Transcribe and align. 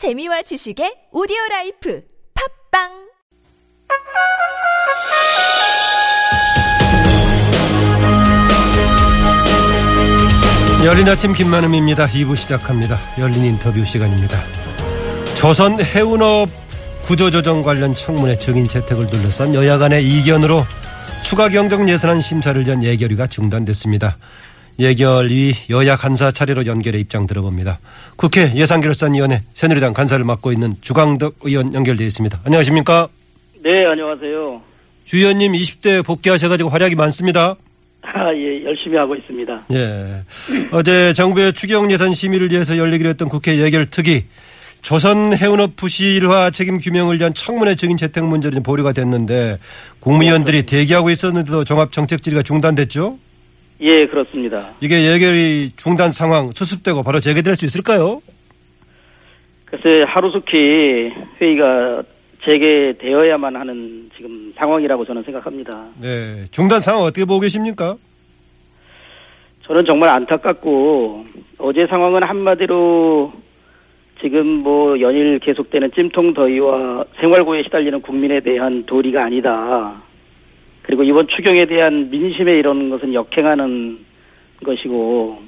재미와 0.00 0.40
지식의 0.40 1.12
오디오 1.12 1.36
라이프 1.50 2.02
팟빵 2.72 2.88
열린 10.86 11.06
아침 11.06 11.34
김만흠입니다. 11.34 12.06
2부 12.06 12.34
시작합니다. 12.34 12.98
열린 13.18 13.44
인터뷰 13.44 13.84
시간입니다. 13.84 14.38
조선 15.36 15.78
해운업 15.78 16.48
구조조정 17.02 17.62
관련 17.62 17.94
청문회 17.94 18.38
증인 18.38 18.66
채택을 18.66 19.06
둘러싼 19.08 19.52
여야 19.52 19.76
간의 19.76 20.02
이견으로 20.02 20.64
추가 21.24 21.50
경정 21.50 21.86
예산안 21.90 22.22
심사를 22.22 22.64
위한 22.64 22.82
예결위가 22.82 23.26
중단됐습니다. 23.26 24.16
예결위 24.80 25.52
여야 25.68 25.94
간사 25.94 26.32
차례로 26.32 26.64
연결해 26.66 26.98
입장 26.98 27.26
들어봅니다. 27.26 27.78
국회 28.16 28.52
예산결산위원회 28.54 29.42
새누리당 29.52 29.92
간사를 29.92 30.24
맡고 30.24 30.52
있는 30.52 30.74
주광덕 30.80 31.36
의원 31.42 31.74
연결되어 31.74 32.06
있습니다. 32.06 32.40
안녕하십니까? 32.44 33.08
네, 33.62 33.84
안녕하세요. 33.86 34.62
주 35.04 35.18
의원님 35.18 35.52
20대 35.52 36.04
복귀하셔가지고 36.04 36.70
활약이 36.70 36.94
많습니다. 36.94 37.56
아, 38.02 38.34
예, 38.34 38.64
열심히 38.64 38.96
하고 38.96 39.14
있습니다. 39.14 39.64
예. 39.72 40.22
어제 40.72 41.12
정부의 41.12 41.52
추경 41.52 41.90
예산 41.92 42.14
심의를 42.14 42.50
위해서 42.50 42.78
열리기로 42.78 43.10
했던 43.10 43.28
국회 43.28 43.58
예결 43.58 43.86
특위 43.86 44.24
조선 44.80 45.36
해운업 45.36 45.76
부실화 45.76 46.50
책임 46.50 46.78
규명을 46.78 47.18
위한 47.18 47.34
청문회 47.34 47.74
증인 47.74 47.98
채택 47.98 48.24
문제로 48.24 48.54
좀 48.54 48.62
보류가 48.62 48.92
됐는데 48.94 49.58
국무위원들이 50.00 50.62
대기하고 50.62 51.10
있었는데도 51.10 51.64
종합 51.64 51.92
정책 51.92 52.22
질의가 52.22 52.42
중단됐죠? 52.42 53.18
예, 53.80 54.04
그렇습니다. 54.04 54.74
이게 54.80 55.10
예결이 55.12 55.72
중단 55.76 56.10
상황 56.10 56.50
수습되고 56.52 57.02
바로 57.02 57.18
재개될 57.20 57.56
수 57.56 57.64
있을까요? 57.64 58.20
글쎄, 59.64 60.02
하루속히 60.06 61.10
회의가 61.40 62.02
재개되어야만 62.44 63.56
하는 63.56 64.10
지금 64.16 64.52
상황이라고 64.58 65.04
저는 65.04 65.22
생각합니다. 65.24 65.86
네. 66.00 66.44
중단 66.50 66.80
상황 66.80 67.02
어떻게 67.02 67.24
보고 67.24 67.40
계십니까? 67.40 67.96
저는 69.66 69.84
정말 69.86 70.08
안타깝고 70.10 71.24
어제 71.58 71.80
상황은 71.88 72.18
한마디로 72.22 73.32
지금 74.20 74.58
뭐 74.58 74.86
연일 75.00 75.38
계속되는 75.38 75.90
찜통 75.96 76.34
더위와 76.34 77.04
생활고에 77.20 77.62
시달리는 77.62 78.00
국민에 78.02 78.40
대한 78.40 78.82
도리가 78.84 79.24
아니다. 79.24 80.02
그리고 80.90 81.04
이번 81.04 81.24
추경에 81.28 81.64
대한 81.66 82.08
민심에 82.10 82.50
이런 82.50 82.90
것은 82.90 83.14
역행하는 83.14 84.04
것이고 84.64 85.40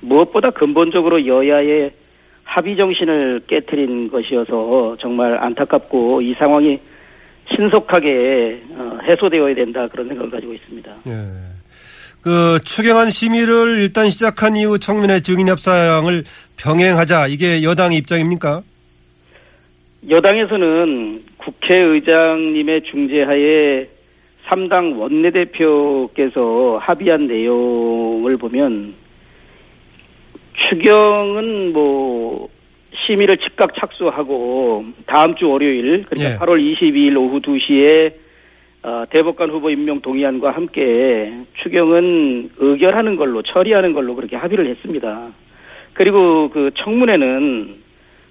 무엇보다 0.00 0.50
근본적으로 0.50 1.16
여야의 1.26 1.90
합의 2.44 2.76
정신을 2.76 3.40
깨뜨린 3.46 4.10
것이어서 4.10 4.94
정말 5.00 5.34
안타깝고 5.40 6.18
이 6.22 6.34
상황이 6.38 6.78
신속하게 7.54 8.64
어, 8.72 8.98
해소되어야 9.08 9.54
된다 9.54 9.88
그런 9.90 10.08
생각을 10.08 10.30
가지고 10.30 10.52
있습니다. 10.52 10.94
예. 11.06 11.12
그 12.20 12.58
추경안 12.62 13.08
심의를 13.08 13.80
일단 13.80 14.10
시작한 14.10 14.56
이후 14.56 14.78
청문회 14.78 15.20
증인 15.20 15.48
협상을 15.48 16.24
병행하자 16.58 17.28
이게 17.28 17.62
여당의 17.62 17.96
입장입니까? 17.96 18.62
여당에서는 20.10 21.24
국회의장님의 21.38 22.82
중재하에 22.82 23.91
3당 24.52 25.00
원내대표께서 25.00 26.78
합의한 26.78 27.24
내용을 27.24 28.34
보면 28.38 28.94
추경은 30.54 31.70
뭐 31.72 32.48
심의를 32.94 33.38
즉각 33.38 33.70
착수하고 33.74 34.84
다음 35.06 35.34
주 35.36 35.48
월요일 35.48 36.04
그러니까 36.04 36.32
예. 36.32 36.36
8월 36.36 36.62
22일 36.62 37.16
오후 37.16 37.40
2시에 37.40 38.14
어, 38.82 39.04
대법관 39.10 39.48
후보 39.50 39.70
임명 39.70 40.00
동의안과 40.00 40.54
함께 40.54 41.32
추경은 41.62 42.50
의결하는 42.58 43.16
걸로 43.16 43.40
처리하는 43.42 43.92
걸로 43.92 44.14
그렇게 44.14 44.36
합의를 44.36 44.68
했습니다. 44.70 45.30
그리고 45.94 46.48
그 46.48 46.68
청문회는 46.74 47.76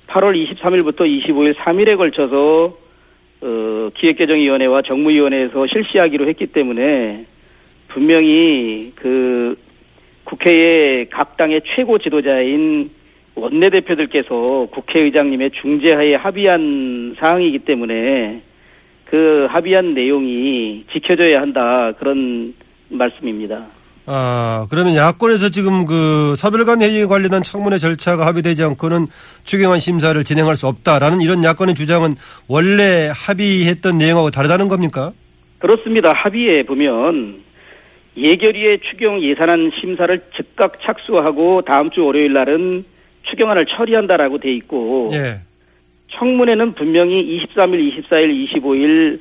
8월 0.08 0.36
23일부터 0.36 1.08
25일 1.08 1.56
3일에 1.56 1.98
걸쳐서 1.98 2.78
어, 3.42 3.90
기획개정위원회와 3.98 4.82
정무위원회에서 4.86 5.62
실시하기로 5.68 6.28
했기 6.28 6.46
때문에 6.46 7.26
분명히 7.88 8.92
그 8.96 9.58
국회의 10.24 11.10
각 11.10 11.36
당의 11.38 11.62
최고 11.66 11.98
지도자인 11.98 12.90
원내대표들께서 13.34 14.68
국회의장님의 14.72 15.52
중재하에 15.52 16.16
합의한 16.18 17.16
사항이기 17.20 17.60
때문에 17.60 18.42
그 19.06 19.48
합의한 19.50 19.86
내용이 19.88 20.86
지켜져야 20.94 21.40
한다 21.40 21.92
그런 22.00 22.54
말씀입니다. 22.90 23.81
아, 24.06 24.66
그러면 24.70 24.96
야권에서 24.96 25.50
지금 25.50 25.86
그 25.86 26.34
서별관 26.36 26.82
회의에 26.82 27.06
관련한 27.06 27.44
청문회 27.44 27.78
절차가 27.78 28.26
합의되지 28.26 28.64
않고는 28.64 29.08
추경안 29.44 29.80
심사를 29.80 30.22
진행할 30.24 30.56
수 30.56 30.68
없다라는 30.68 31.22
이런 31.22 31.44
야권의 31.44 31.76
주장은 31.76 32.14
원래 32.48 33.12
합의했던 33.14 33.98
내용하고 33.98 34.32
다르다는 34.32 34.68
겁니까? 34.68 35.12
그렇습니다. 35.60 36.12
합의에 36.16 36.64
보면 36.64 37.44
예결위의 38.18 38.80
추경 38.84 39.24
예산안 39.24 39.64
심사를 39.80 40.22
즉각 40.36 40.74
착수하고 40.82 41.62
다음 41.62 41.90
주 41.90 42.04
월요일 42.04 42.34
날은 42.34 42.84
추경안을 43.24 43.66
처리한다라고 43.66 44.40
돼 44.40 44.50
있고 44.50 45.10
예. 45.14 45.40
청문회는 46.10 46.74
분명히 46.74 47.40
23일, 47.40 48.10
24일, 48.10 48.50
25일 48.50 49.20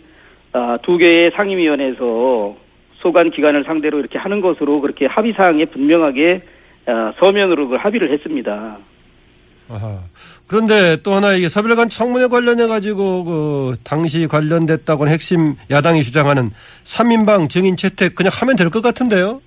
아, 0.53 0.75
두 0.79 0.97
개의 0.97 1.31
상임위원회에서 1.37 2.57
소관 3.03 3.31
기관을 3.31 3.65
상대로 3.65 3.99
이렇게 3.99 4.19
하는 4.19 4.41
것으로 4.41 4.81
그렇게 4.81 5.07
합의 5.09 5.33
사항에 5.37 5.65
분명하게 5.67 6.41
아, 6.87 7.13
서면으로 7.21 7.69
그 7.69 7.77
합의를 7.77 8.11
했습니다. 8.11 8.79
아하. 9.69 10.01
그런데 10.47 10.97
또 11.03 11.15
하나 11.15 11.35
이게 11.35 11.49
서별관 11.49 11.89
청문회 11.89 12.27
관련해 12.27 12.67
가지고 12.67 13.25
그 13.25 13.77
당시 13.85 14.27
관련됐다고 14.27 15.05
는 15.05 15.13
핵심 15.13 15.55
야당이 15.71 16.03
주장하는 16.03 16.49
3인방 16.83 17.49
증인 17.49 17.77
채택 17.77 18.17
그냥 18.17 18.33
하면 18.35 18.57
될 18.57 18.69
것 18.71 18.83
같은데요? 18.83 19.41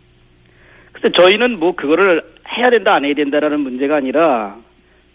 근데 0.94 1.10
저희는 1.10 1.60
뭐 1.60 1.74
그거를 1.76 2.22
해야 2.58 2.70
된다 2.70 2.96
안 2.96 3.04
해야 3.04 3.14
된다라는 3.14 3.62
문제가 3.64 3.98
아니라 3.98 4.56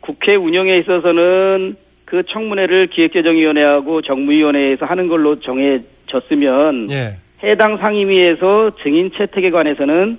국회 0.00 0.34
운영에 0.34 0.76
있어서는 0.76 1.76
그 2.04 2.22
청문회를 2.28 2.88
기획재정위원회하고 2.88 4.00
정무위원회에서 4.02 4.84
하는 4.86 5.06
걸로 5.08 5.38
정해졌으면 5.40 6.90
예. 6.90 7.16
해당 7.42 7.76
상임위에서 7.76 8.76
증인 8.82 9.10
채택에 9.16 9.48
관해서는 9.50 10.18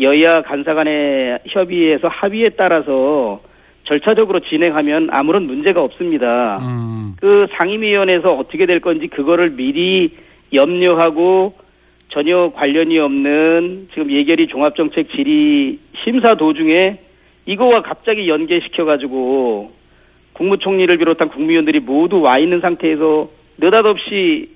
여야 0.00 0.40
간사 0.42 0.72
간의 0.72 1.40
협의에서 1.50 2.08
합의에 2.08 2.50
따라서 2.56 3.40
절차적으로 3.84 4.40
진행하면 4.40 5.08
아무런 5.10 5.42
문제가 5.42 5.82
없습니다. 5.82 6.58
음. 6.62 7.16
그 7.20 7.46
상임위원회에서 7.58 8.28
어떻게 8.38 8.66
될 8.66 8.78
건지 8.78 9.08
그거를 9.08 9.48
미리 9.50 10.16
염려하고 10.54 11.54
전혀 12.08 12.34
관련이 12.54 12.98
없는 12.98 13.88
지금 13.92 14.10
예결위 14.10 14.46
종합정책 14.46 15.10
질의 15.12 15.78
심사 16.02 16.34
도중에 16.34 16.98
이거와 17.46 17.82
갑자기 17.82 18.28
연계시켜 18.28 18.84
가지고 18.84 19.72
국무총리를 20.32 20.96
비롯한 20.96 21.28
국무위원들이 21.28 21.80
모두 21.80 22.22
와 22.22 22.38
있는 22.38 22.60
상태에서 22.62 23.30
느닷없이 23.58 24.50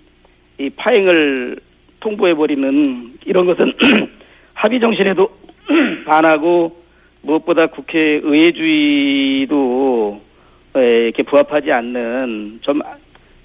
이 0.59 0.71
파행을 0.71 1.57
통보해 2.05 2.35
버리는 2.35 3.15
이런 3.25 3.47
것은 3.47 3.73
합의 4.53 4.79
정신에도 4.79 5.27
반하고 6.07 6.85
무엇보다 7.23 7.67
국회 7.69 8.21
의회주의도 8.23 10.21
에, 10.77 10.81
이렇게 11.05 11.23
부합하지 11.23 11.73
않는 11.73 12.59
좀 12.61 12.79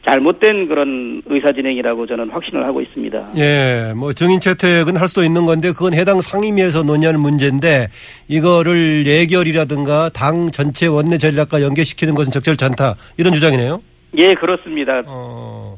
잘못된 0.07 0.68
그런 0.68 1.22
의사 1.25 1.51
진행이라고 1.51 2.06
저는 2.07 2.30
확신을 2.31 2.66
하고 2.66 2.81
있습니다. 2.81 3.31
예, 3.38 3.94
뭐 3.95 4.12
증인 4.13 4.39
채택은 4.39 4.98
할 4.98 5.07
수도 5.07 5.24
있는 5.24 5.45
건데 5.45 5.72
그건 5.72 5.94
해당 5.94 6.19
상임위에서 6.22 6.84
논의하는 6.84 7.22
문제인데 7.22 7.89
이거를 8.28 9.06
예결이라든가 9.06 10.10
당 10.10 10.51
전체 10.51 10.88
원내 10.88 11.18
전략과 11.18 11.62
연계시키는 11.62 12.16
것은 12.16 12.31
적절치 12.31 12.66
않다 12.66 12.95
이런 13.18 13.34
주장이네요. 13.34 13.81
예, 14.18 14.34
그렇습니다. 14.34 14.94
어, 15.06 15.78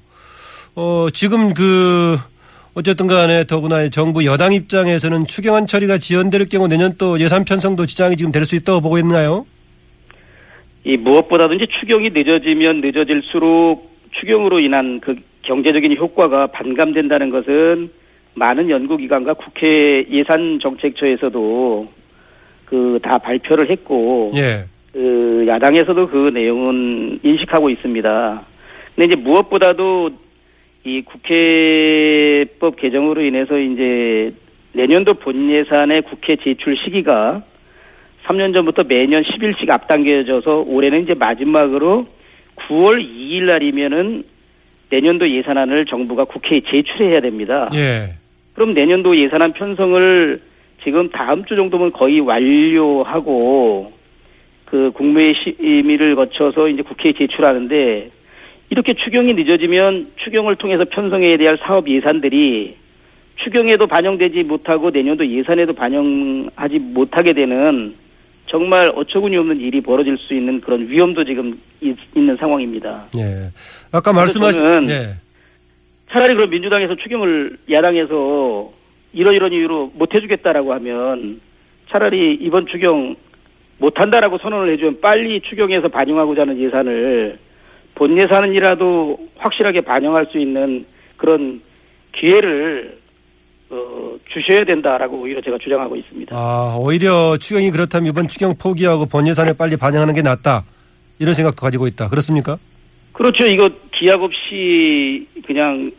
어 0.75 1.07
지금 1.11 1.53
그 1.53 2.17
어쨌든 2.73 3.07
간에 3.07 3.43
더구나 3.43 3.89
정부 3.89 4.25
여당 4.25 4.53
입장에서는 4.53 5.25
추경안 5.25 5.67
처리가 5.67 5.97
지연될 5.97 6.45
경우 6.45 6.67
내년 6.67 6.93
또 6.97 7.19
예산 7.19 7.43
편성도 7.43 7.85
지장이 7.85 8.15
지금 8.15 8.31
될 8.31 8.45
수 8.45 8.55
있다고 8.55 8.79
보고 8.81 8.97
있나요? 8.97 9.45
이 10.83 10.95
무엇보다든지 10.97 11.67
추경이 11.79 12.09
늦어지면 12.09 12.77
늦어질수록 12.81 13.91
추경으로 14.13 14.59
인한 14.59 14.99
그 14.99 15.13
경제적인 15.43 15.95
효과가 15.97 16.47
반감된다는 16.47 17.29
것은 17.29 17.89
많은 18.35 18.69
연구기관과 18.69 19.33
국회 19.33 20.01
예산정책처에서도 20.09 21.87
그 22.65 22.99
다 23.03 23.17
발표를 23.17 23.69
했고 23.69 24.31
예. 24.35 24.63
그 24.93 25.43
야당에서도 25.47 26.07
그 26.07 26.29
내용은 26.33 27.19
인식하고 27.21 27.69
있습니다. 27.69 28.45
근데 28.95 29.07
이제 29.07 29.15
무엇보다도 29.21 30.09
이 30.83 31.01
국회법 31.01 32.75
개정으로 32.75 33.21
인해서 33.23 33.55
이제 33.57 34.27
내년도 34.73 35.13
본 35.13 35.49
예산의 35.49 36.01
국회 36.03 36.35
제출 36.35 36.73
시기가 36.83 37.43
3년 38.25 38.53
전부터 38.53 38.83
매년 38.83 39.21
10일씩 39.21 39.69
앞당겨져서 39.69 40.63
올해는 40.67 41.03
이제 41.03 41.13
마지막으로 41.13 42.07
9월 42.55 42.97
2일 42.97 43.45
날이면은 43.45 44.23
내년도 44.89 45.29
예산안을 45.29 45.85
정부가 45.85 46.23
국회에 46.25 46.61
제출해야 46.61 47.19
됩니다. 47.21 47.69
예. 47.73 48.15
그럼 48.53 48.71
내년도 48.71 49.15
예산안 49.15 49.51
편성을 49.51 50.41
지금 50.83 51.07
다음 51.09 51.45
주 51.45 51.55
정도면 51.55 51.91
거의 51.91 52.17
완료하고 52.25 53.93
그 54.65 54.91
국무회 54.91 55.33
심의를 55.33 56.15
거쳐서 56.15 56.67
이제 56.69 56.81
국회에 56.81 57.11
제출하는데 57.13 58.11
이렇게 58.71 58.93
추경이 58.93 59.33
늦어지면 59.33 60.13
추경을 60.15 60.55
통해서 60.55 60.83
편성해야 60.89 61.37
될 61.37 61.55
사업 61.59 61.87
예산들이 61.89 62.77
추경에도 63.35 63.85
반영되지 63.85 64.43
못하고 64.45 64.87
내년도 64.89 65.27
예산에도 65.27 65.73
반영하지 65.73 66.75
못하게 66.79 67.33
되는 67.33 67.93
정말 68.49 68.89
어처구니 68.95 69.35
없는 69.37 69.59
일이 69.59 69.81
벌어질 69.81 70.17
수 70.17 70.33
있는 70.33 70.61
그런 70.61 70.87
위험도 70.89 71.23
지금 71.25 71.59
있, 71.81 71.95
는 72.15 72.33
상황입니다. 72.39 73.07
예. 73.17 73.51
아까 73.91 74.13
말씀하신 74.13 74.89
예. 74.89 75.15
차라리 76.11 76.33
그럼 76.33 76.49
민주당에서 76.49 76.95
추경을 76.95 77.57
야당에서 77.71 78.71
이런 79.13 79.33
이런 79.33 79.53
이유로 79.53 79.91
못 79.95 80.13
해주겠다라고 80.15 80.73
하면 80.75 81.41
차라리 81.91 82.37
이번 82.41 82.65
추경 82.67 83.15
못한다라고 83.79 84.37
선언을 84.41 84.71
해주면 84.73 85.01
빨리 85.01 85.41
추경에서 85.41 85.87
반영하고자 85.87 86.41
하는 86.41 86.57
예산을 86.57 87.39
본 87.95 88.17
예산이라도 88.17 89.17
확실하게 89.37 89.81
반영할 89.81 90.25
수 90.31 90.41
있는 90.41 90.85
그런 91.17 91.61
기회를 92.17 92.99
어, 93.69 94.17
주셔야 94.33 94.63
된다라고 94.63 95.21
오히려 95.21 95.39
제가 95.41 95.57
주장하고 95.57 95.95
있습니다. 95.95 96.35
아, 96.35 96.75
오히려 96.79 97.37
추경이 97.37 97.71
그렇다면 97.71 98.09
이번 98.09 98.27
추경 98.27 98.53
포기하고 98.57 99.05
본 99.05 99.27
예산에 99.27 99.53
빨리 99.53 99.77
반영하는 99.77 100.13
게 100.13 100.21
낫다. 100.21 100.65
이런 101.19 101.33
생각도 101.33 101.61
가지고 101.61 101.87
있다. 101.87 102.09
그렇습니까? 102.09 102.57
그렇죠. 103.13 103.45
이거 103.45 103.69
기약 103.91 104.21
없이 104.23 105.27
그냥 105.45 105.89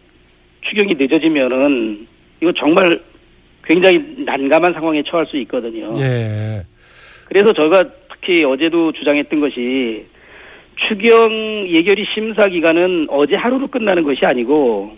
추경이 0.63 0.93
늦어지면은 0.99 2.07
이거 2.43 2.53
정말 2.53 3.01
굉장히 3.65 3.99
난감한 4.25 4.73
상황에 4.73 5.01
처할 5.07 5.25
수 5.27 5.39
있거든요. 5.39 5.95
예. 6.01 6.63
그래서 7.27 7.53
저희가 7.53 7.85
특히 8.11 8.45
어제도 8.45 8.91
주장했던 8.93 9.41
것이 9.41 10.05
추경 10.77 11.67
예결위 11.69 12.05
심사 12.15 12.47
기간은 12.47 13.07
어제 13.09 13.37
하루로 13.37 13.67
끝나는 13.69 14.03
것이 14.03 14.21
아니고 14.25 14.97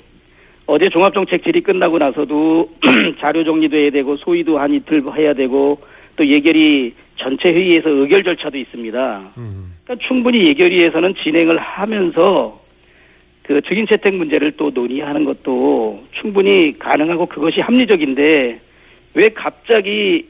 어제 0.66 0.88
종합정책 0.88 1.44
질의 1.44 1.62
끝나고 1.62 1.96
나서도 1.98 2.34
자료 3.20 3.44
정리도 3.44 3.78
해야 3.78 3.88
되고 3.90 4.16
소위도 4.16 4.56
한 4.56 4.74
이틀 4.74 5.00
해야 5.18 5.34
되고 5.34 5.78
또 6.16 6.26
예결위 6.26 6.94
전체 7.16 7.50
회의에서 7.50 7.90
의결 7.92 8.22
절차도 8.22 8.56
있습니다. 8.56 9.32
음. 9.36 9.74
그러니까 9.84 10.06
충분히 10.06 10.46
예결위에서는 10.48 11.14
진행을 11.22 11.58
하면서 11.58 12.60
그 13.42 13.60
증인 13.68 13.84
채택 13.86 14.16
문제를 14.16 14.52
또 14.56 14.70
논의하는 14.72 15.22
것도 15.24 16.04
충분히 16.18 16.78
가능하고 16.78 17.26
그것이 17.26 17.60
합리적인데 17.60 18.60
왜 19.14 19.28
갑자기 19.28 20.26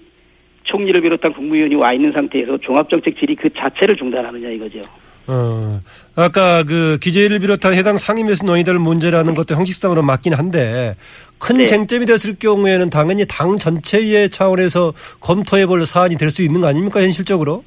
총리를 0.64 1.00
비롯한 1.00 1.32
국무위원이 1.32 1.76
와 1.76 1.92
있는 1.92 2.10
상태에서 2.12 2.56
종합정책 2.56 3.16
질의 3.16 3.36
그 3.36 3.48
자체를 3.50 3.94
중단하느냐 3.94 4.48
이거죠. 4.48 4.80
어, 5.26 5.80
아까 6.14 6.62
그 6.64 6.98
기재위를 7.00 7.38
비롯한 7.40 7.74
해당 7.74 7.96
상임위에서 7.96 8.44
논의될 8.44 8.74
문제라는 8.78 9.34
것도 9.34 9.54
형식상으로 9.54 10.02
맞긴 10.02 10.34
한데 10.34 10.96
큰 11.38 11.58
네. 11.58 11.66
쟁점이 11.66 12.06
됐을 12.06 12.34
경우에는 12.38 12.90
당연히 12.90 13.24
당 13.26 13.58
전체의 13.58 14.30
차원에서 14.30 14.92
검토해 15.20 15.66
볼 15.66 15.84
사안이 15.86 16.16
될 16.16 16.30
수 16.30 16.42
있는 16.42 16.60
거 16.60 16.66
아닙니까 16.68 17.00
현실적으로? 17.00 17.64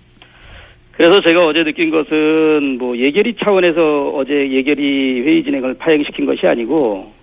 그래서 0.92 1.21
제가 1.21 1.45
어제 1.45 1.63
느낀 1.63 1.89
것은 1.92 2.77
뭐 2.80 2.92
예결위 2.98 3.36
차원에서 3.39 4.13
어제 4.15 4.33
예결위 4.33 5.21
회의 5.21 5.44
진행을 5.44 5.75
파행시킨 5.75 6.25
것이 6.25 6.42
아니고 6.48 7.13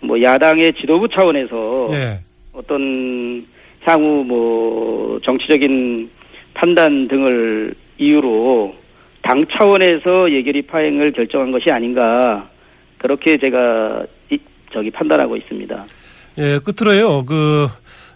뭐 0.00 0.16
야당의 0.20 0.72
지도부 0.80 1.06
차원에서 1.08 1.88
예. 1.92 2.18
어떤 2.52 3.46
향후 3.82 4.24
뭐 4.24 5.20
정치적인 5.22 6.10
판단 6.54 7.06
등을 7.06 7.74
이유로 7.98 8.74
당 9.22 9.40
차원에서 9.50 10.30
예결위 10.32 10.62
파행을 10.62 11.12
결정한 11.12 11.50
것이 11.50 11.70
아닌가 11.70 12.48
그렇게 12.98 13.36
제가 13.36 14.04
이, 14.30 14.38
저기 14.72 14.90
판단하고 14.90 15.36
있습니다. 15.36 15.86
예, 16.38 16.58
끝으로요. 16.64 17.24
그 17.24 17.66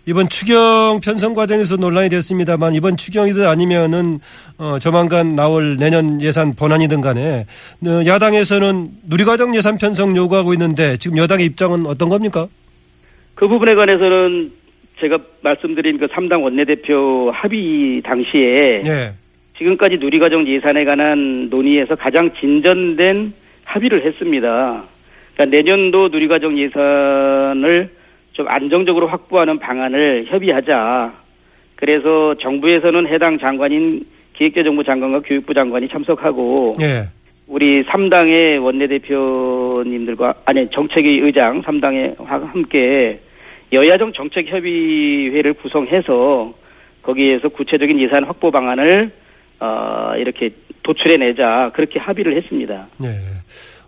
이번 0.08 0.28
추경 0.28 1.00
편성 1.02 1.34
과정에서 1.34 1.76
논란이 1.76 2.08
됐습니다만 2.08 2.74
이번 2.74 2.96
추경이든 2.96 3.44
아니면은 3.44 4.18
어 4.56 4.78
조만간 4.78 5.34
나올 5.34 5.76
내년 5.76 6.20
예산 6.22 6.54
본안이든 6.54 7.00
간에 7.00 7.46
어, 7.84 8.06
야당에서는 8.06 8.86
누리과정 9.08 9.54
예산 9.56 9.76
편성 9.78 10.16
요구하고 10.16 10.52
있는데 10.54 10.96
지금 10.96 11.18
여당의 11.18 11.46
입장은 11.46 11.86
어떤 11.86 12.08
겁니까? 12.08 12.46
그 13.34 13.48
부분에 13.48 13.74
관해서는 13.74 14.52
제가 15.00 15.16
말씀드린 15.42 15.98
그 15.98 16.06
3당 16.06 16.42
원내대표 16.42 17.30
합의 17.32 18.00
당시에 18.02 18.82
예. 18.86 19.14
지금까지 19.58 19.96
누리과정 19.98 20.46
예산에 20.46 20.84
관한 20.84 21.48
논의에서 21.50 21.94
가장 21.96 22.28
진전된 22.38 23.32
합의를 23.64 24.04
했습니다. 24.04 24.84
그러니까 25.34 25.44
내년도 25.56 26.08
누리과정 26.10 26.56
예산을 26.58 27.90
좀 28.32 28.46
안정적으로 28.48 29.06
확보하는 29.06 29.58
방안을 29.58 30.26
협의하자. 30.28 31.12
그래서 31.74 32.34
정부에서는 32.40 33.06
해당 33.08 33.38
장관인 33.38 34.04
기획재정부 34.34 34.84
장관과 34.84 35.20
교육부 35.20 35.54
장관이 35.54 35.88
참석하고 35.88 36.76
예. 36.82 37.08
우리 37.46 37.82
3당의 37.84 38.62
원내대표님들과 38.62 40.34
아니 40.44 40.68
정책위 40.70 41.18
의장 41.22 41.62
3당에 41.62 42.16
함께 42.26 43.20
여야정 43.72 44.12
정책협의회를 44.12 45.54
구성해서 45.54 46.54
거기에서 47.02 47.48
구체적인 47.48 48.00
예산 48.00 48.24
확보 48.24 48.50
방안을 48.50 49.10
어, 49.60 50.12
이렇게 50.16 50.48
도출해내자 50.82 51.70
그렇게 51.74 51.98
합의를 51.98 52.36
했습니다. 52.36 52.86
예. 53.04 53.20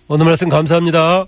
오늘 0.09 0.25
말씀 0.25 0.49
감사합니다. 0.49 1.27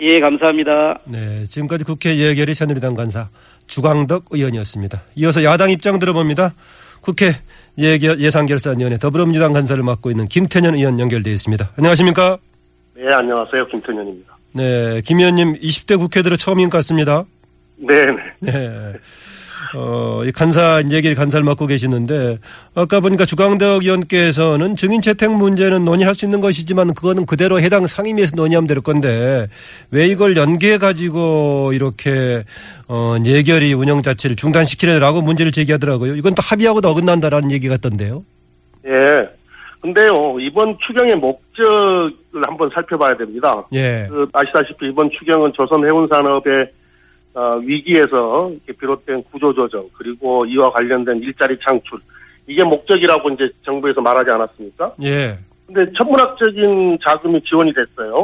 예, 0.00 0.20
감사합니다. 0.20 1.00
네, 1.04 1.44
지금까지 1.46 1.84
국회 1.84 2.16
예결위 2.18 2.54
새누리당 2.54 2.94
간사 2.94 3.28
주광덕 3.66 4.26
의원이었습니다. 4.30 5.02
이어서 5.16 5.42
야당 5.44 5.70
입장 5.70 5.98
들어봅니다. 5.98 6.54
국회 7.00 7.32
예결, 7.78 8.20
예산결산위원회 8.20 8.98
더불어민주당 8.98 9.52
간사를 9.52 9.82
맡고 9.82 10.10
있는 10.10 10.26
김태년 10.26 10.74
의원 10.74 10.98
연결되어 10.98 11.32
있습니다. 11.32 11.72
안녕하십니까? 11.76 12.38
네, 12.94 13.12
안녕하세요. 13.12 13.66
김태년입니다. 13.66 14.36
네, 14.52 15.00
김 15.02 15.18
의원님 15.18 15.60
20대 15.60 15.98
국회 15.98 16.22
들어 16.22 16.36
처음인 16.36 16.68
것 16.68 16.78
같습니다. 16.78 17.24
네, 17.76 18.04
네. 18.40 18.52
네. 19.74 19.78
어, 19.78 20.24
이 20.24 20.32
간사, 20.32 20.82
예결 20.90 21.14
간사를 21.14 21.44
맡고 21.44 21.66
계시는데, 21.66 22.38
아까 22.74 23.00
보니까 23.00 23.24
주광덕 23.24 23.82
의원께서는 23.84 24.76
증인 24.76 25.02
채택 25.02 25.32
문제는 25.32 25.84
논의할 25.84 26.14
수 26.14 26.24
있는 26.24 26.40
것이지만, 26.40 26.94
그거는 26.94 27.26
그대로 27.26 27.60
해당 27.60 27.86
상임위에서 27.86 28.36
논의하면 28.36 28.66
될 28.66 28.80
건데, 28.80 29.46
왜 29.90 30.06
이걸 30.06 30.36
연계해 30.36 30.78
가지고, 30.78 31.72
이렇게, 31.72 32.44
어, 32.88 33.16
예결위 33.24 33.72
운영 33.74 34.02
자체를 34.02 34.36
중단시키려고 34.36 35.22
문제를 35.22 35.52
제기하더라고요. 35.52 36.14
이건 36.14 36.34
또 36.34 36.42
합의하고도 36.42 36.88
어긋난다라는 36.88 37.50
얘기 37.50 37.68
같던데요. 37.68 38.24
예. 38.86 39.36
근데요, 39.80 40.10
이번 40.40 40.76
추경의 40.84 41.14
목적을 41.20 42.42
한번 42.42 42.68
살펴봐야 42.74 43.16
됩니다. 43.16 43.64
예. 43.72 44.06
그 44.08 44.26
아시다시피 44.32 44.86
이번 44.86 45.08
추경은 45.10 45.52
조선 45.56 45.78
해운 45.86 46.06
산업의 46.10 46.52
어, 46.60 46.85
위기에서 47.62 48.48
이렇게 48.50 48.72
비롯된 48.78 49.24
구조조정 49.30 49.88
그리고 49.96 50.42
이와 50.46 50.70
관련된 50.70 51.20
일자리 51.20 51.56
창출 51.60 51.98
이게 52.46 52.62
목적이라고 52.64 53.28
이제 53.30 53.44
정부에서 53.64 54.00
말하지 54.00 54.30
않았습니까? 54.32 54.94
예. 55.04 55.38
근데 55.66 55.82
천문학적인 55.98 56.96
자금이 57.04 57.40
지원이 57.42 57.72
됐어요. 57.74 58.14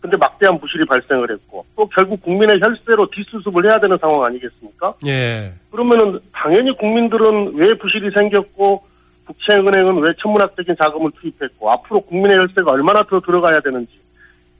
근데 0.00 0.16
막대한 0.16 0.58
부실이 0.58 0.86
발생을 0.86 1.30
했고 1.30 1.64
또 1.76 1.86
결국 1.90 2.22
국민의 2.22 2.58
혈세로 2.58 3.06
뒷수습을 3.10 3.68
해야 3.68 3.78
되는 3.78 3.96
상황 4.00 4.24
아니겠습니까? 4.24 4.94
예. 5.06 5.52
그러면은 5.70 6.18
당연히 6.32 6.72
국민들은 6.72 7.52
왜 7.54 7.68
부실이 7.78 8.10
생겼고 8.16 8.82
국채은행은 9.26 10.02
왜 10.02 10.10
천문학적인 10.22 10.74
자금을 10.76 11.10
투입했고 11.20 11.70
앞으로 11.70 12.00
국민의 12.00 12.38
혈세가 12.38 12.72
얼마나 12.72 13.02
더 13.04 13.20
들어가야 13.20 13.60
되는지 13.60 13.92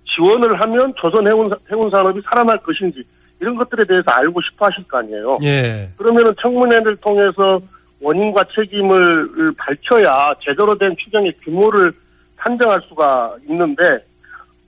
지원을 0.04 0.61
하면 0.61 0.92
조선 0.97 1.26
해운 1.26 1.47
해운 1.73 1.90
산업이 1.90 2.20
살아날 2.28 2.59
것인지 2.59 3.02
이런 3.40 3.54
것들에 3.56 3.85
대해서 3.85 4.04
알고 4.11 4.40
싶어 4.42 4.66
하실 4.66 4.87
거 4.87 4.99
아니에요. 4.99 5.38
예. 5.42 5.90
그러면은 5.97 6.35
청문회를 6.42 6.97
통해서 6.97 7.61
원인과 8.00 8.44
책임을 8.56 9.54
밝혀야 9.56 10.35
제대로 10.47 10.75
된 10.76 10.94
추경의 11.02 11.32
규모를 11.42 11.92
산정할 12.38 12.78
수가 12.88 13.35
있는데 13.49 13.82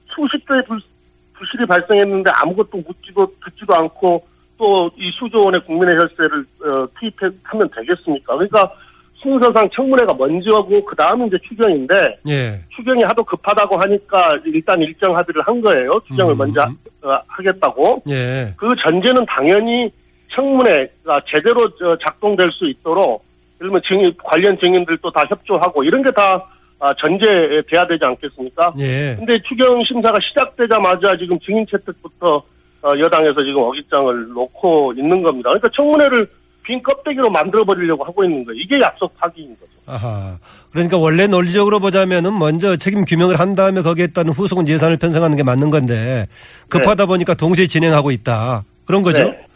수십 0.08 0.46
조의 0.46 0.62
불, 0.68 0.80
부실이 1.34 1.66
발생했는데 1.66 2.30
아무것도 2.34 2.78
묻지도 2.78 3.32
듣지도 3.44 3.74
않고 3.74 4.26
또 4.58 4.90
이 4.96 5.10
수조 5.12 5.42
원의 5.44 5.60
국민의 5.66 5.96
혈세를 5.96 6.46
어, 6.60 6.86
투입하면 7.00 7.66
되겠습니까? 7.74 8.34
그러니까 8.34 8.72
순서상 9.22 9.64
청문회가 9.74 10.14
먼저고 10.18 10.84
그 10.84 10.96
다음은 10.96 11.28
이제 11.28 11.36
추경인데 11.48 11.94
예. 12.28 12.60
추경이 12.74 13.00
하도 13.06 13.22
급하다고 13.24 13.78
하니까 13.78 14.18
일단 14.46 14.80
일정 14.82 15.14
합의를 15.16 15.42
한 15.46 15.60
거예요. 15.60 15.92
추경을 16.08 16.34
음. 16.34 16.38
먼저 16.38 16.62
어, 17.02 17.10
하겠다고. 17.28 18.02
예. 18.10 18.52
그 18.56 18.66
전제는 18.82 19.24
당연히 19.26 19.90
청문회가 20.34 21.14
제대로 21.30 21.60
저 21.78 21.96
작동될 22.02 22.48
수 22.52 22.66
있도록 22.66 23.24
들면 23.58 23.80
증인, 23.86 24.12
관련 24.24 24.58
증인들도 24.58 25.10
다 25.12 25.22
협조하고 25.28 25.84
이런 25.84 26.02
게다 26.02 26.48
아, 26.80 26.90
전제돼야 26.98 27.86
되지 27.86 28.00
않겠습니까? 28.02 28.74
예. 28.80 29.14
근데 29.16 29.38
추경 29.46 29.82
심사가 29.84 30.18
시작되자마자 30.20 31.16
지금 31.16 31.38
증인 31.46 31.64
채택부터 31.70 32.42
어, 32.82 32.90
여당에서 32.98 33.40
지금 33.44 33.62
어깃장을 33.62 34.28
놓고 34.30 34.92
있는 34.96 35.22
겁니다. 35.22 35.50
그러니까 35.50 35.68
청문회를 35.68 36.26
빈 36.64 36.82
껍데기로 36.82 37.28
만들어 37.30 37.64
버리려고 37.64 38.04
하고 38.04 38.24
있는 38.24 38.44
거예요. 38.44 38.58
이게 38.58 38.76
약속 38.82 39.16
파기인 39.18 39.56
거죠. 39.58 39.72
아하. 39.86 40.38
그러니까 40.70 40.96
원래 40.96 41.26
논리적으로 41.26 41.80
보자면은 41.80 42.38
먼저 42.38 42.76
책임 42.76 43.04
규명을 43.04 43.40
한 43.40 43.54
다음에 43.54 43.82
거기에 43.82 44.08
따른 44.08 44.32
후속은 44.32 44.68
예산을 44.68 44.96
편성하는 44.96 45.36
게 45.36 45.42
맞는 45.42 45.70
건데 45.70 46.26
급하다 46.68 47.06
보니까 47.06 47.34
동시에 47.34 47.66
진행하고 47.66 48.10
있다. 48.10 48.64
그런 48.84 49.02
거죠. 49.02 49.24
네. 49.24 49.46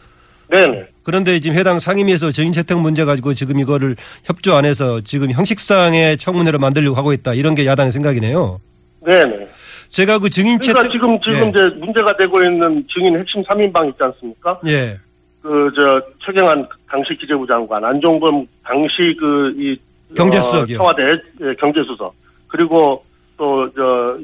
네네. 0.49 0.87
그런데 1.03 1.39
지금 1.39 1.57
해당 1.57 1.79
상임위에서 1.79 2.31
증인 2.31 2.53
채택 2.53 2.79
문제 2.79 3.05
가지고 3.05 3.33
지금 3.33 3.59
이거를 3.59 3.95
협조 4.25 4.55
안 4.55 4.65
해서 4.65 5.01
지금 5.01 5.31
형식상의 5.31 6.17
청문회로 6.17 6.59
만들려고 6.59 6.95
하고 6.95 7.13
있다. 7.13 7.33
이런 7.33 7.55
게 7.55 7.65
야당의 7.65 7.91
생각이네요. 7.91 8.59
네 9.05 9.23
네. 9.23 9.47
제가 9.89 10.19
그 10.19 10.29
증인 10.29 10.57
그러니까 10.57 10.83
채택 10.83 10.91
지금 10.91 11.17
지금 11.21 11.45
예. 11.45 11.49
이제 11.49 11.61
문제가 11.79 12.15
되고 12.17 12.37
있는 12.43 12.85
증인 12.93 13.17
핵심 13.17 13.41
3인방 13.43 13.87
있지 13.87 13.97
않습니까? 14.01 14.59
예. 14.67 14.99
그 15.47 15.71
저 15.75 16.01
최경환 16.25 16.67
당시 16.89 17.13
기재부 17.19 17.45
장관, 17.47 17.83
안종범 17.85 18.45
당시 18.63 19.15
그 19.19 19.53
이 19.59 19.77
경제수석이요. 20.15 20.77
청와대 20.77 21.03
예, 21.41 21.47
경제수석 21.59 22.13
그리고 22.47 23.03
또저 23.37 24.17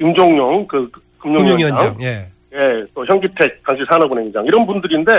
임종용 0.00 0.66
그 0.68 0.90
금융위원장. 1.18 1.96
예. 2.00 2.28
예, 2.52 2.58
또 2.94 3.04
현기택 3.06 3.62
당시 3.64 3.82
산업은행장 3.88 4.44
이런 4.46 4.66
분들인데 4.66 5.12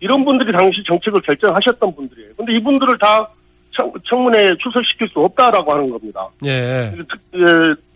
이런 0.00 0.22
분들이 0.22 0.50
당시 0.52 0.82
정책을 0.84 1.20
결정하셨던 1.20 1.94
분들이에요. 1.94 2.30
근데 2.36 2.54
이분들을 2.54 2.98
다 2.98 3.28
청, 3.70 3.92
청문회에 4.04 4.54
출석시킬 4.58 5.08
수 5.08 5.18
없다라고 5.20 5.72
하는 5.72 5.90
겁니다. 5.90 6.28
예. 6.44 6.90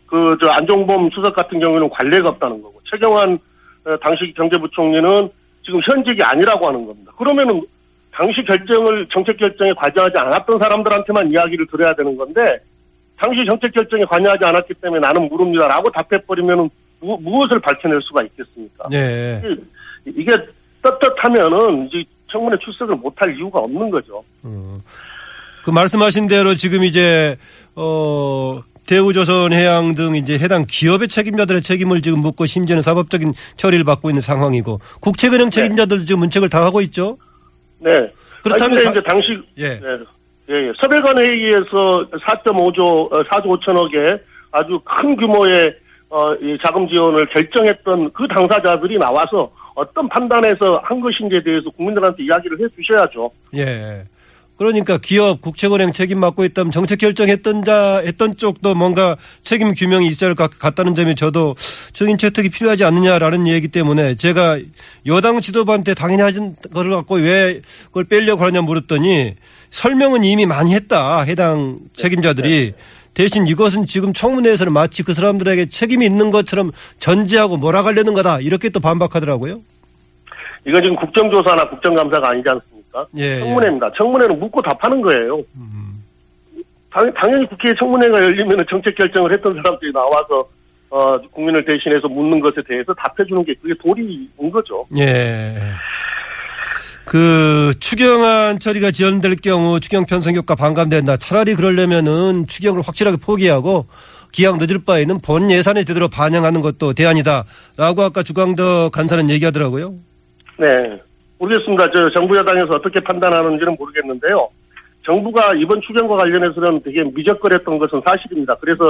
그, 0.07 0.19
저, 0.41 0.49
안종범 0.49 1.09
수석 1.13 1.35
같은 1.35 1.59
경우에는 1.59 1.89
관례가 1.91 2.31
없다는 2.31 2.63
거고, 2.63 2.81
최경환, 2.93 3.29
어, 3.85 3.97
당시 4.01 4.33
경제부총리는 4.37 5.09
지금 5.67 5.81
현직이 5.85 6.23
아니라고 6.23 6.69
하는 6.69 6.87
겁니다. 6.87 7.13
그러면은, 7.19 7.61
당시 8.13 8.41
결정을, 8.47 9.07
정책 9.13 9.37
결정에 9.37 9.71
관여하지 9.77 10.17
않았던 10.17 10.59
사람들한테만 10.61 11.31
이야기를 11.33 11.67
들어야 11.71 11.93
되는 11.95 12.17
건데, 12.17 12.41
당시 13.19 13.41
정책 13.47 13.73
결정에 13.75 14.03
관여하지 14.09 14.45
않았기 14.45 14.75
때문에 14.81 15.01
나는 15.01 15.29
모릅니다라고 15.29 15.91
답해버리면은, 15.91 16.69
무, 17.01 17.19
무엇을 17.21 17.59
밝혀낼 17.61 17.99
수가 18.01 18.23
있겠습니까? 18.25 18.85
예. 18.93 19.43
이게- 20.07 20.33
떳떳하면은, 20.83 21.87
이제 21.87 22.05
청문회 22.31 22.57
출석을 22.65 22.95
못할 23.01 23.35
이유가 23.37 23.59
없는 23.61 23.91
거죠. 23.91 24.23
어. 24.45 24.77
그 25.65 25.71
말씀하신 25.71 26.29
대로 26.29 26.55
지금 26.55 26.85
이제 26.85 27.37
어 27.75 28.63
대우조선 28.87 29.53
해양 29.53 29.95
등 29.95 30.15
이제 30.17 30.39
해당 30.39 30.65
기업의 30.69 31.09
책임자들의 31.09 31.63
책임을 31.63 32.01
지금 32.03 32.21
묻고 32.21 32.47
심지어는 32.47 32.83
사법적인 32.83 33.33
처리를 33.57 33.85
받고 33.85 34.11
있는 34.11 34.21
상황이고 34.21 34.81
국책은행 35.01 35.51
책임자들도 35.51 36.05
지금 36.05 36.21
문책을 36.21 36.49
당하고 36.49 36.81
있죠. 36.83 37.19
네. 37.81 37.91
그렇다면 38.43 38.83
다- 38.85 38.91
이제 38.93 39.01
당시 39.05 39.29
예. 39.59 39.69
네. 39.81 39.87
예, 40.53 40.55
예. 40.63 40.69
서별관 40.81 41.19
회의에서 41.25 42.09
4.5조, 42.25 42.81
어, 43.13 43.19
4조 43.29 43.47
5천억의 43.61 44.21
아주 44.53 44.79
큰 44.85 45.17
규모의 45.17 45.67
어, 46.09 46.25
이 46.41 46.57
자금 46.65 46.87
지원을 46.89 47.27
결정했던 47.27 48.11
그 48.13 48.29
당사자들이 48.29 48.97
나와서 48.97 49.51
어떤 49.75 50.09
판단에서 50.09 50.81
한 50.85 51.01
것인지에 51.01 51.43
대해서 51.43 51.69
국민들한테 51.71 52.23
이야기를 52.23 52.59
해 52.61 52.65
주셔야죠. 52.77 53.29
예. 53.57 54.05
그러니까 54.57 54.97
기업 54.97 55.43
국책은행 55.43 55.93
책임 55.93 56.19
맡고 56.21 56.45
있다면 56.47 56.71
정책 56.73 56.99
결정했던 56.99 57.63
자 57.63 57.99
했던 57.99 58.37
쪽도 58.37 58.75
뭔가 58.75 59.17
책임 59.43 59.73
규명이 59.75 60.09
있어야 60.09 60.29
할 60.31 60.35
것 60.35 60.59
같다는 60.59 60.95
점에 60.95 61.15
저도 61.15 61.55
증인 61.93 62.17
채택이 62.17 62.49
필요하지 62.49 62.85
않느냐라는 62.85 63.47
얘기 63.49 63.69
때문에 63.69 64.15
제가 64.15 64.59
여당 65.07 65.41
지도부한테 65.41 65.95
당연히 65.95 66.23
하진 66.23 66.57
거를 66.73 66.93
갖고 66.93 67.17
왜 67.17 67.61
그걸 67.87 68.05
빼려고 68.05 68.45
하느냐 68.45 68.63
물었더니 68.63 69.35
설명은 69.71 70.25
이미 70.25 70.47
많이 70.47 70.75
했다 70.75 71.23
해당 71.23 71.79
책임자들이 71.95 72.73
대신 73.13 73.47
이것은 73.47 73.87
지금 73.87 74.13
청문회에서는 74.13 74.73
마치 74.73 75.03
그 75.03 75.15
사람들에게 75.15 75.67
책임이 75.67 76.05
있는 76.05 76.31
것처럼 76.31 76.71
전제하고 76.99 77.57
몰아가려는 77.57 78.15
거다 78.15 78.41
이렇게 78.41 78.69
또 78.69 78.81
반박하더라고요. 78.81 79.61
이건 80.67 80.83
지금 80.83 80.97
국정조사나 80.97 81.69
국정감사가 81.71 82.29
아니지 82.31 82.45
않습니까? 82.49 82.76
예, 83.19 83.37
예. 83.37 83.41
청문회입니다. 83.41 83.91
청문회는 83.97 84.39
묻고 84.41 84.63
답하는 84.63 85.01
거예요. 85.01 85.35
당, 86.91 87.13
당연히 87.15 87.47
국회에 87.47 87.73
청문회가 87.79 88.17
열리면 88.19 88.65
정책 88.71 88.97
결정을 88.97 89.33
했던 89.33 89.55
사람들이 89.55 89.93
나와서 89.93 90.49
어, 90.89 91.13
국민을 91.33 91.65
대신해서 91.65 92.09
묻는 92.09 92.39
것에 92.41 92.57
대해서 92.67 92.93
답해주는 92.95 93.43
게 93.45 93.55
그게 93.61 93.75
도리인 93.83 94.51
거죠. 94.51 94.87
예. 94.97 95.55
그 97.05 97.73
추경안 97.79 98.59
처리가 98.59 98.91
지연될 98.91 99.37
경우 99.37 99.79
추경 99.79 100.07
편성 100.07 100.35
효과 100.35 100.55
반감된다. 100.55 101.17
차라리 101.19 101.55
그러려면은 101.55 102.47
추경을 102.49 102.83
확실하게 102.83 103.19
포기하고 103.19 103.87
기약 104.33 104.59
늦을 104.59 104.81
바에는 104.85 105.21
본 105.21 105.51
예산에 105.51 105.85
제대로 105.85 106.09
반영하는 106.09 106.63
것도 106.63 106.95
대안이다라고 106.95 108.03
아까 108.03 108.23
주광덕 108.23 108.91
간사는 108.91 109.31
얘기하더라고요. 109.31 109.95
네. 110.59 110.69
모르겠습니다. 111.39 111.91
저 111.91 112.11
정부 112.11 112.37
여당에서 112.37 112.73
어떻게 112.79 113.01
판단하는지는 113.01 113.75
모르겠는데요. 113.79 114.49
정부가 115.05 115.53
이번 115.59 115.81
추경과 115.83 116.17
관련해서는 116.17 116.79
되게 116.85 117.01
미적거렸던 117.15 117.79
것은 117.79 118.01
사실입니다. 118.05 118.55
그래서 118.61 118.83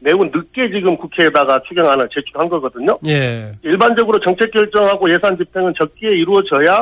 매우 0.00 0.18
늦게 0.22 0.68
지금 0.74 0.94
국회에다가 0.96 1.60
추경안을 1.66 2.04
제출한 2.14 2.48
거거든요. 2.48 2.92
예. 3.08 3.52
일반적으로 3.62 4.18
정책 4.20 4.50
결정하고 4.52 5.08
예산 5.08 5.36
집행은 5.36 5.72
적기에 5.76 6.10
이루어져야 6.10 6.74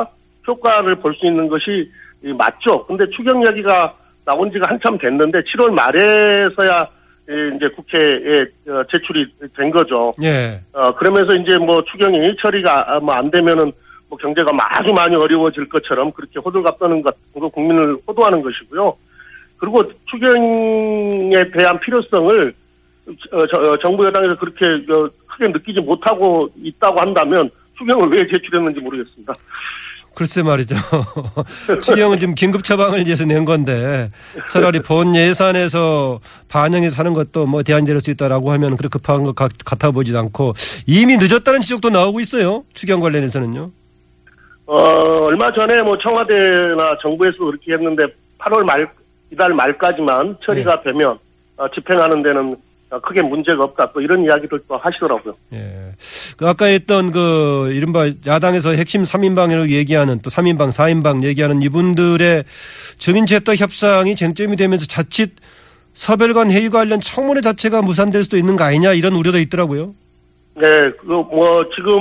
효과를 0.47 0.95
볼 0.95 1.13
수 1.15 1.25
있는 1.25 1.47
것이 1.47 1.89
이 2.25 2.31
맞죠. 2.33 2.85
근데 2.85 3.03
추경 3.15 3.41
이야기가 3.41 3.95
나온 4.25 4.51
지가 4.51 4.69
한참 4.69 4.97
됐는데 4.97 5.39
7월 5.39 5.71
말에서야 5.71 6.87
이 7.29 7.55
이제 7.55 7.65
국회에 7.75 8.39
어, 8.69 8.83
제출이 8.91 9.25
된 9.57 9.71
거죠. 9.71 10.13
예. 10.21 10.59
어, 10.73 10.91
그러면서 10.95 11.33
이제 11.35 11.57
뭐 11.57 11.81
추경이 11.89 12.19
처리가 12.41 12.99
뭐 13.01 13.15
안 13.15 13.31
되면은 13.31 13.71
뭐 14.13 14.17
경제가 14.17 14.51
아주 14.69 14.93
많이 14.93 15.15
어려워질 15.15 15.67
것처럼 15.69 16.11
그렇게 16.11 16.33
호들갑 16.45 16.77
떠는 16.77 17.01
것, 17.01 17.15
그거 17.33 17.47
국민을 17.49 17.97
호도하는 18.07 18.43
것이고요. 18.43 18.95
그리고 19.57 19.81
추경에 20.05 21.43
대한 21.57 21.79
필요성을 21.79 22.53
어, 23.05 23.37
저- 23.51 23.57
어, 23.57 23.77
정부 23.81 24.05
여당에서 24.05 24.37
그렇게 24.39 24.65
어, 24.65 25.09
크게 25.27 25.47
느끼지 25.51 25.79
못하고 25.85 26.47
있다고 26.61 26.99
한다면 27.01 27.41
추경을 27.77 28.09
왜 28.11 28.19
제출했는지 28.31 28.79
모르겠습니다. 28.81 29.33
글쎄 30.15 30.43
말이죠. 30.43 30.75
추경은 31.81 32.19
지금 32.19 32.35
긴급 32.35 32.63
처방을 32.63 33.03
위해서 33.07 33.25
낸 33.25 33.45
건데 33.45 34.11
차라리 34.51 34.79
본 34.85 35.15
예산에서 35.15 36.19
반영해서 36.49 36.97
하는 36.99 37.13
것도 37.13 37.45
뭐 37.45 37.63
대안이 37.63 37.87
될수 37.87 38.11
있다라고 38.11 38.51
하면 38.51 38.77
그렇게 38.77 38.89
급한 38.99 39.23
것 39.23 39.33
같- 39.35 39.51
같아 39.65 39.89
보지도 39.89 40.19
않고 40.19 40.53
이미 40.85 41.17
늦었다는 41.17 41.61
지적도 41.61 41.89
나오고 41.89 42.19
있어요. 42.19 42.63
추경 42.75 42.99
관련해서는요. 42.99 43.71
어, 44.73 45.25
얼마 45.25 45.51
전에 45.51 45.79
뭐 45.83 45.95
청와대나 46.01 46.97
정부에서 46.99 47.37
그렇게 47.45 47.73
했는데 47.73 48.05
8월 48.39 48.65
말, 48.65 48.89
이달 49.31 49.53
말까지만 49.53 50.37
처리가 50.43 50.81
되면 50.81 51.19
어, 51.57 51.67
집행하는 51.69 52.23
데는 52.23 52.55
어, 52.89 52.99
크게 52.99 53.21
문제가 53.21 53.65
없다. 53.65 53.91
또 53.93 54.01
이런 54.01 54.23
이야기들도 54.23 54.75
하시더라고요. 54.75 55.35
예. 55.53 55.91
그 56.37 56.47
아까 56.47 56.65
했던 56.65 57.11
그 57.11 57.71
이른바 57.71 58.09
야당에서 58.25 58.71
핵심 58.71 59.03
3인방이라고 59.03 59.69
얘기하는 59.69 60.19
또 60.23 60.31
3인방, 60.31 60.69
4인방 60.69 61.23
얘기하는 61.23 61.61
이분들의 61.61 62.43
증인 62.97 63.27
채택 63.27 63.59
협상이 63.61 64.15
쟁점이 64.15 64.55
되면서 64.55 64.87
자칫 64.87 65.33
서별관 65.93 66.51
회의 66.51 66.69
관련 66.69 66.99
청문회 66.99 67.41
자체가 67.41 67.83
무산될 67.83 68.23
수도 68.23 68.37
있는 68.37 68.55
거 68.55 68.63
아니냐 68.63 68.93
이런 68.93 69.13
우려도 69.13 69.37
있더라고요. 69.37 69.93
네, 70.55 70.67
그 70.99 71.05
뭐 71.05 71.69
지금 71.75 71.93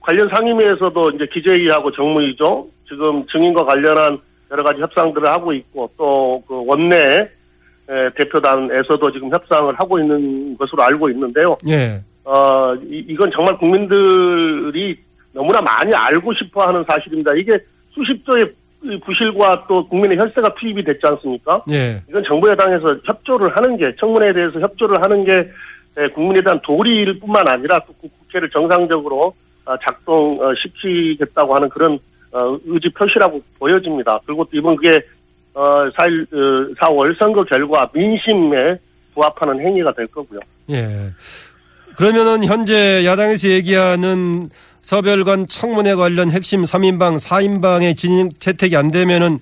관련 0.00 0.26
상임위에서도 0.28 1.10
이제 1.14 1.26
기재위하고 1.32 1.90
정무위죠. 1.92 2.68
지금 2.88 3.06
증인과 3.30 3.64
관련한 3.64 4.16
여러 4.50 4.62
가지 4.64 4.80
협상들을 4.82 5.28
하고 5.28 5.52
있고 5.52 5.90
또 5.96 6.42
그 6.48 6.58
원내 6.66 6.96
에, 7.88 8.10
대표단에서도 8.16 9.12
지금 9.12 9.30
협상을 9.32 9.68
하고 9.78 9.98
있는 10.00 10.56
것으로 10.56 10.82
알고 10.84 11.08
있는데요. 11.10 11.56
예. 11.68 12.00
어, 12.24 12.72
이, 12.88 13.04
이건 13.08 13.30
정말 13.36 13.56
국민들이 13.58 14.96
너무나 15.32 15.60
많이 15.60 15.90
알고 15.94 16.32
싶어 16.34 16.62
하는 16.64 16.84
사실입니다. 16.86 17.32
이게 17.36 17.52
수십 17.92 18.24
조의 18.24 18.52
이 18.82 18.98
부실과 19.04 19.66
또 19.68 19.86
국민의 19.88 20.16
혈세가 20.18 20.54
투입이 20.58 20.82
됐지 20.82 21.00
않습니까? 21.04 21.62
예. 21.70 22.00
이건 22.08 22.22
정부 22.30 22.48
여당에서 22.48 22.84
협조를 23.04 23.54
하는 23.56 23.76
게 23.76 23.84
청문회에 24.00 24.32
대해서 24.32 24.58
협조를 24.60 25.02
하는 25.02 25.22
게 25.22 25.32
에, 25.98 26.06
국민에 26.14 26.40
대한 26.40 26.58
도리일 26.62 27.20
뿐만 27.20 27.46
아니라 27.46 27.78
국- 27.80 28.00
국회를 28.00 28.48
정상적으로 28.50 29.16
어, 29.26 29.32
작동 29.84 30.14
시키겠다고 30.62 31.54
하는 31.54 31.68
그런 31.68 31.98
어, 32.32 32.56
의지 32.64 32.88
표시라고 32.90 33.40
보여집니다. 33.58 34.18
그리고 34.24 34.44
또 34.44 34.50
이번 34.52 34.76
그게 34.76 35.02
어, 35.52 35.62
4일, 35.62 36.26
4월 36.78 37.18
선거 37.18 37.40
결과 37.42 37.90
민심에 37.92 38.78
부합하는 39.14 39.58
행위가 39.66 39.92
될 39.94 40.06
거고요. 40.06 40.38
예. 40.70 41.10
그러면은 41.96 42.44
현재 42.44 43.04
야당에서 43.04 43.48
얘기하는 43.48 44.48
서별관 44.80 45.46
청문회 45.46 45.94
관련 45.94 46.30
핵심 46.30 46.62
3인방, 46.62 47.20
4인방의 47.20 47.96
진행 47.96 48.30
채택이 48.38 48.76
안 48.76 48.90
되면은 48.90 49.38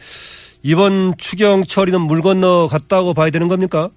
이번 0.62 1.14
추경 1.18 1.64
처리는 1.64 2.00
물 2.00 2.20
건너 2.20 2.66
갔다고 2.66 3.14
봐야 3.14 3.30
되는 3.30 3.48
겁니까? 3.48 3.90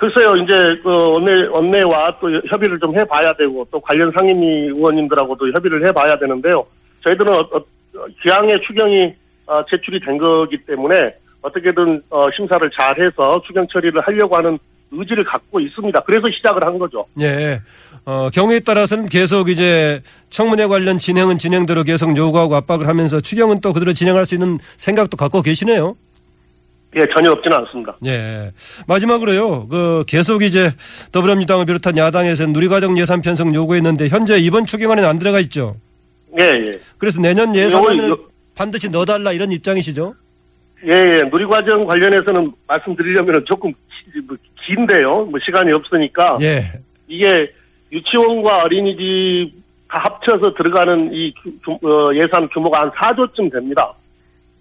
글쎄요, 0.00 0.34
이제 0.36 0.56
그 0.82 0.90
원내 0.90 1.46
원내와 1.50 2.06
또 2.22 2.28
협의를 2.48 2.78
좀 2.78 2.90
해봐야 2.98 3.34
되고 3.34 3.66
또 3.70 3.78
관련 3.80 4.10
상임위 4.14 4.70
의원님들하고도 4.74 5.46
협의를 5.54 5.86
해봐야 5.88 6.18
되는데요. 6.18 6.64
저희들은 7.06 7.34
어, 7.34 7.40
어, 7.40 8.06
기왕의 8.22 8.62
추경이 8.66 9.14
어, 9.46 9.60
제출이 9.70 10.00
된 10.00 10.16
거기 10.16 10.56
때문에 10.56 10.96
어떻게든 11.42 12.02
어, 12.08 12.24
심사를 12.34 12.66
잘해서 12.74 13.42
추경 13.46 13.62
처리를 13.70 14.00
하려고 14.02 14.36
하는 14.38 14.58
의지를 14.90 15.22
갖고 15.22 15.60
있습니다. 15.60 16.00
그래서 16.00 16.22
시작을 16.34 16.66
한 16.66 16.78
거죠. 16.78 17.04
예. 17.20 17.60
어, 18.06 18.28
경우에 18.32 18.60
따라서는 18.60 19.10
계속 19.10 19.50
이제 19.50 20.00
청문회 20.30 20.66
관련 20.66 20.96
진행은 20.96 21.36
진행대로 21.36 21.84
계속 21.84 22.16
요구하고 22.16 22.56
압박을 22.56 22.88
하면서 22.88 23.20
추경은 23.20 23.60
또 23.60 23.74
그대로 23.74 23.92
진행할 23.92 24.24
수 24.24 24.34
있는 24.34 24.58
생각도 24.78 25.18
갖고 25.18 25.42
계시네요. 25.42 25.94
예, 26.96 27.06
전혀 27.14 27.30
없지는 27.30 27.56
않습니다. 27.58 27.96
예. 28.04 28.50
마지막으로요. 28.88 29.68
그 29.68 30.04
계속 30.08 30.42
이제 30.42 30.72
더불어민주당을 31.12 31.64
비롯한 31.66 31.96
야당에서는 31.96 32.52
누리과정 32.52 32.98
예산 32.98 33.20
편성 33.20 33.54
요구했는데 33.54 34.08
현재 34.08 34.36
이번 34.38 34.66
추경안에는 34.66 35.08
안 35.08 35.18
들어가 35.18 35.38
있죠. 35.40 35.76
예, 36.40 36.44
예. 36.46 36.64
그래서 36.98 37.20
내년 37.20 37.54
예산에는 37.54 38.16
반드시 38.56 38.90
넣어달라 38.90 39.32
이런 39.32 39.52
입장이시죠? 39.52 40.14
예, 40.86 40.92
예. 40.92 41.22
누리과정 41.32 41.82
관련해서는 41.86 42.50
말씀드리려면 42.66 43.44
조금 43.46 43.70
기- 43.72 44.20
뭐 44.26 44.36
긴데요. 44.66 45.04
뭐 45.30 45.38
시간이 45.44 45.72
없으니까. 45.72 46.38
예. 46.40 46.72
이게 47.06 47.52
유치원과 47.92 48.62
어린이집 48.64 49.52
다 49.88 49.98
합쳐서 50.04 50.54
들어가는 50.54 51.12
이 51.12 51.32
어, 51.66 52.12
예산 52.14 52.48
규모가 52.48 52.82
한 52.82 52.90
4조쯤 52.90 53.52
됩니다. 53.52 53.92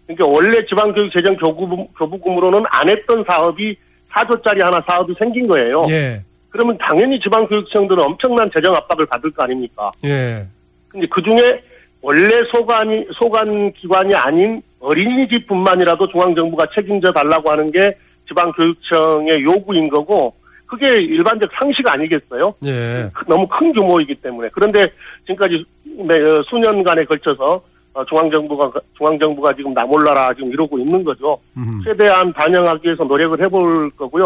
그러니까 0.10 0.28
원래 0.34 0.66
지방교육재정 0.66 1.36
교부, 1.36 1.78
교부금으로는 1.98 2.60
안 2.72 2.90
했던 2.90 3.24
사업이 3.28 3.78
4조짜리 4.12 4.64
하나 4.64 4.82
사업이 4.88 5.14
생긴 5.20 5.46
거예요. 5.48 5.84
예. 5.90 6.24
그러면 6.50 6.76
당연히 6.80 7.20
지방교육청들은 7.20 8.04
엄청난 8.04 8.48
재정 8.52 8.74
압박을 8.74 9.06
받을 9.06 9.30
거 9.30 9.44
아닙니까? 9.44 9.92
예. 10.06 10.48
근데 10.88 11.06
그 11.12 11.22
중에 11.22 11.62
원래 12.02 12.28
소관이, 12.52 13.06
소관 13.20 13.46
기관이 13.74 14.16
아닌 14.16 14.60
어린이집뿐만이라도 14.80 16.08
중앙정부가 16.08 16.64
책임져 16.76 17.12
달라고 17.12 17.52
하는 17.52 17.70
게 17.70 17.80
지방교육청의 18.28 19.44
요구인 19.44 19.90
거고, 19.90 20.34
그게 20.66 20.98
일반적 20.98 21.50
상식 21.60 21.88
아니겠어요? 21.88 22.44
예. 22.66 23.04
크- 23.14 23.26
너무 23.28 23.48
큰 23.48 23.72
규모이기 23.74 24.16
때문에. 24.16 24.50
그런데 24.54 24.88
지금까지 25.28 25.64
수년간에 26.50 27.04
걸쳐서 27.06 27.44
어, 27.46 27.62
중앙정부가, 28.06 28.72
중앙정부가 28.98 29.54
지금 29.56 29.74
나 29.74 29.84
몰라라 29.84 30.34
지금 30.34 30.52
이러고 30.52 30.78
있는 30.80 31.04
거죠. 31.04 31.38
음. 31.58 31.64
최대한 31.84 32.32
반영하기 32.34 32.82
위해서 32.86 33.04
노력을 33.04 33.40
해볼 33.42 33.92
거고요. 33.98 34.24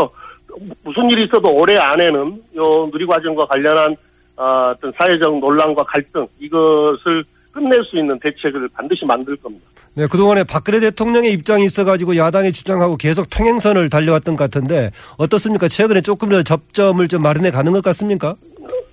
무슨 0.84 1.10
일이 1.10 1.26
있어도 1.26 1.50
올해 1.54 1.78
안에는 1.78 2.20
요 2.58 2.88
누리과정과 2.92 3.46
관련한 3.46 3.96
어, 4.36 4.44
어떤 4.72 4.92
사회적 4.98 5.40
논란과 5.40 5.84
갈등 5.84 6.28
이것을 6.40 7.24
끝낼 7.52 7.84
수 7.84 7.98
있는 7.98 8.20
대책을 8.20 8.68
반드시 8.74 9.06
만들 9.06 9.36
겁니다. 9.38 9.66
네, 9.96 10.08
그동안에 10.08 10.44
박근혜 10.44 10.80
대통령의 10.80 11.32
입장이 11.34 11.66
있어가지고 11.66 12.18
야당이 12.18 12.52
주장하고 12.52 12.98
계속 12.98 13.30
평행선을 13.30 13.92
달려왔던 13.92 14.36
것 14.36 14.44
같은데 14.44 14.90
어떻습니까? 15.18 15.68
최근에 15.68 16.02
조금 16.02 16.30
더 16.30 16.42
접점을 16.42 17.08
좀 17.08 17.22
마련해 17.22 17.52
가는 17.52 17.72
것 17.72 17.84
같습니까? 17.84 18.36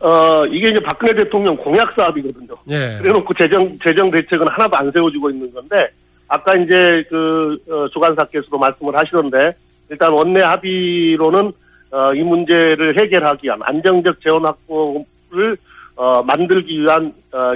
어, 0.00 0.44
이게 0.50 0.70
이제 0.70 0.80
박근혜 0.80 1.12
대통령 1.12 1.54
공약 1.56 1.92
사업이거든요. 1.94 2.54
예. 2.70 2.98
그래놓고 3.02 3.34
재정, 3.34 3.60
재정 3.82 4.10
대책은 4.10 4.46
하나도 4.48 4.76
안 4.76 4.90
세워지고 4.90 5.30
있는 5.30 5.52
건데, 5.52 5.76
아까 6.26 6.54
이제 6.54 7.02
그, 7.08 7.58
어, 7.68 7.88
주간사께서도 7.88 8.58
말씀을 8.58 8.96
하시던데, 8.96 9.38
일단 9.90 10.10
원내 10.12 10.40
합의로는, 10.42 11.52
어, 11.90 12.14
이 12.14 12.22
문제를 12.22 12.98
해결하기 12.98 13.40
위한 13.44 13.60
안정적 13.62 14.22
재원 14.22 14.44
확보를, 14.44 15.56
어, 15.96 16.22
만들기 16.22 16.80
위한, 16.80 17.12
어, 17.32 17.50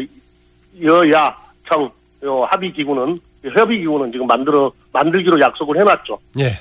여야, 0.83 1.35
청, 1.67 1.91
요 2.25 2.43
합의 2.51 2.71
기구는, 2.73 3.19
협의 3.55 3.81
기구는 3.81 4.13
지금 4.13 4.27
만들어, 4.27 4.71
만들기로 4.93 5.41
약속을 5.41 5.81
해놨죠. 5.81 6.19
예. 6.41 6.59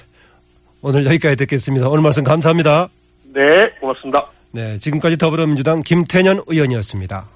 오늘 0.81 1.05
여기까지 1.05 1.35
듣겠습니다. 1.37 1.89
오늘 1.89 2.03
말씀 2.03 2.23
감사합니다. 2.23 2.87
네, 3.33 3.41
고맙습니다. 3.81 4.29
네, 4.55 4.77
지금까지 4.77 5.17
더불어민주당 5.17 5.81
김태년 5.81 6.43
의원이었습니다. 6.45 7.33